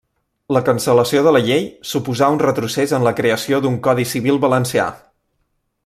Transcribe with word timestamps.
La 0.55 0.61
cancel·lació 0.69 1.21
de 1.27 1.33
la 1.35 1.41
llei 1.47 1.67
suposà 1.89 2.29
un 2.37 2.41
retrocés 2.45 2.95
en 2.99 3.05
la 3.09 3.13
creació 3.21 3.61
d'un 3.67 3.77
codi 3.89 4.07
civil 4.15 4.43
valencià. 4.49 4.89